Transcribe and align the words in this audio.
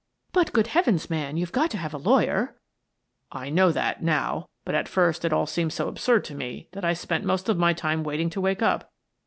"But, 0.33 0.51
good 0.51 0.65
Heavens, 0.65 1.11
man, 1.11 1.37
you've 1.37 1.51
got 1.51 1.69
to 1.69 1.77
have 1.77 1.93
a 1.93 1.99
lawyer!"" 1.99 2.59
I 3.31 3.51
know 3.51 3.71
that— 3.71 4.01
now. 4.01 4.49
But 4.65 4.73
at 4.73 4.89
first 4.89 5.23
it 5.23 5.31
all 5.31 5.45
seemed 5.45 5.73
so 5.73 5.87
absurd 5.87 6.23
to 6.25 6.33
me 6.35 6.69
that 6.71 6.83
I 6.83 6.93
spent 6.93 7.23
most 7.23 7.47
of 7.49 7.57
my 7.59 7.73
time 7.73 8.03
wait 8.03 8.19
ing 8.19 8.31
to 8.31 8.41
wake 8.41 8.63
up. 8.63 8.91